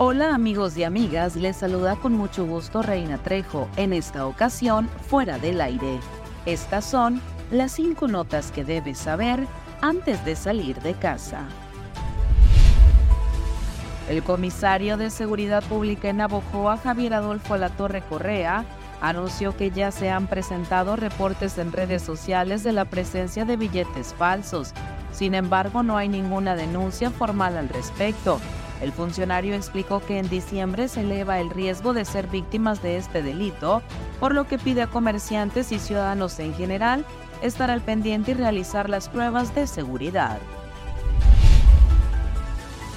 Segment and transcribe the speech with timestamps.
[0.00, 5.40] Hola amigos y amigas, les saluda con mucho gusto Reina Trejo, en esta ocasión fuera
[5.40, 5.98] del aire.
[6.46, 9.44] Estas son las cinco notas que debes saber
[9.80, 11.40] antes de salir de casa.
[14.08, 18.64] El comisario de Seguridad Pública en Navojoa, Javier Adolfo Latorre Correa,
[19.00, 24.14] anunció que ya se han presentado reportes en redes sociales de la presencia de billetes
[24.16, 24.74] falsos.
[25.10, 28.38] Sin embargo, no hay ninguna denuncia formal al respecto.
[28.80, 33.22] El funcionario explicó que en diciembre se eleva el riesgo de ser víctimas de este
[33.22, 33.82] delito,
[34.20, 37.04] por lo que pide a comerciantes y ciudadanos en general
[37.42, 40.38] estar al pendiente y realizar las pruebas de seguridad.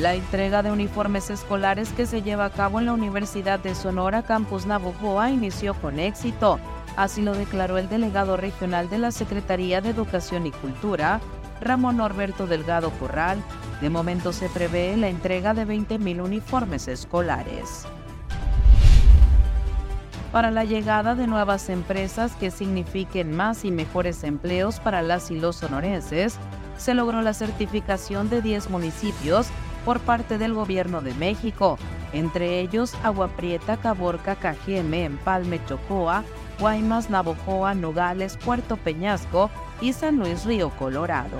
[0.00, 4.22] La entrega de uniformes escolares que se lleva a cabo en la Universidad de Sonora
[4.22, 6.58] Campus Navojoa inició con éxito.
[6.96, 11.20] Así lo declaró el delegado regional de la Secretaría de Educación y Cultura,
[11.60, 13.42] Ramón Norberto Delgado Corral.
[13.80, 17.86] De momento se prevé la entrega de 20.000 uniformes escolares.
[20.32, 25.38] Para la llegada de nuevas empresas que signifiquen más y mejores empleos para las y
[25.38, 26.36] los sonorenses,
[26.76, 29.46] se logró la certificación de 10 municipios
[29.84, 31.78] por parte del Gobierno de México,
[32.12, 36.24] entre ellos Agua Prieta, Caborca, Cajeme, Empalme, Chocoa,
[36.58, 41.38] Guaymas, Navojoa, Nogales, Puerto Peñasco y San Luis Río Colorado.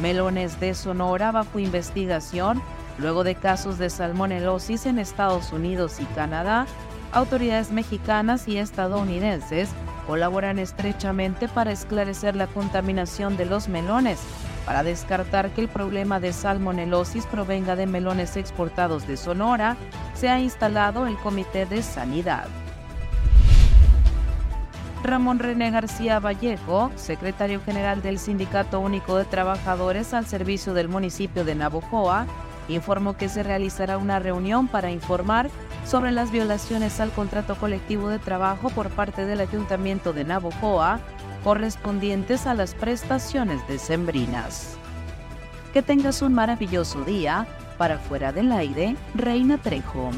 [0.00, 2.62] Melones de Sonora bajo investigación
[2.98, 6.66] luego de casos de salmonelosis en Estados Unidos y Canadá.
[7.12, 9.70] Autoridades mexicanas y estadounidenses
[10.06, 14.18] colaboran estrechamente para esclarecer la contaminación de los melones
[14.68, 19.78] para descartar que el problema de salmonelosis provenga de melones exportados de Sonora,
[20.12, 22.44] se ha instalado el Comité de Sanidad.
[25.02, 31.46] Ramón René García Vallejo, secretario general del Sindicato Único de Trabajadores al servicio del municipio
[31.46, 32.26] de Navojoa,
[32.68, 35.48] informó que se realizará una reunión para informar
[35.86, 41.00] sobre las violaciones al contrato colectivo de trabajo por parte del Ayuntamiento de Navojoa
[41.42, 44.76] correspondientes a las prestaciones decembrinas.
[45.72, 47.46] Que tengas un maravilloso día.
[47.76, 50.10] Para fuera del aire, Reina Trejo.